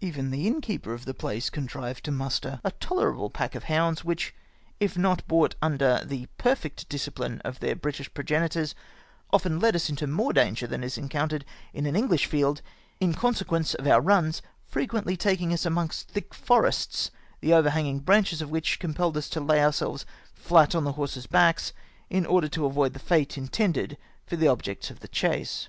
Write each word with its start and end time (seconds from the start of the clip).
Even 0.00 0.32
the 0.32 0.48
innkeeper 0.48 0.92
of 0.94 1.04
the 1.04 1.14
place 1.14 1.48
contrived 1.48 2.04
to 2.04 2.10
muster 2.10 2.60
a 2.64 2.72
tolerable 2.72 3.30
pack 3.30 3.54
of 3.54 3.62
hounds 3.70 4.04
which, 4.04 4.34
if 4.80 4.98
not 4.98 5.24
brought 5.28 5.54
under 5.62 6.04
the 6.04 6.26
perfect 6.38 6.88
disciphne 6.88 7.40
of 7.44 7.60
tliek 7.60 7.80
British 7.80 8.12
progenitors, 8.12 8.74
often 9.32 9.60
led 9.60 9.76
us 9.76 9.88
into 9.88 10.08
more 10.08 10.32
danger 10.32 10.66
than 10.66 10.82
is 10.82 10.98
encountered 10.98 11.44
in 11.72 11.86
an 11.86 11.94
Enghsli 11.94 12.26
field, 12.26 12.62
in 12.98 13.14
consequence 13.14 13.74
of 13.74 13.86
our 13.86 14.00
runs 14.00 14.42
frequently 14.64 15.12
AN 15.12 15.18
UNDIGNIFIED 15.20 15.20
ENCOUNTEE. 15.20 15.22
7i 15.22 15.36
taking 15.36 15.50
iis 15.52 15.66
amongst 15.66 16.08
thick 16.08 16.34
forests, 16.34 17.12
tlie 17.40 17.52
overhanging 17.52 18.00
branches 18.00 18.42
of 18.42 18.50
which 18.50 18.80
compelled 18.80 19.16
us 19.16 19.28
to 19.28 19.40
lay 19.40 19.58
om^selves 19.58 20.04
flat 20.34 20.74
on 20.74 20.82
the 20.82 20.94
horses' 20.94 21.28
backs, 21.28 21.72
in 22.10 22.26
order 22.26 22.48
to 22.48 22.66
avoid 22.66 22.92
the 22.92 22.98
fate 22.98 23.38
intended 23.38 23.96
for 24.26 24.34
the 24.34 24.48
objects 24.48 24.90
of 24.90 24.98
the 24.98 25.06
chase. 25.06 25.68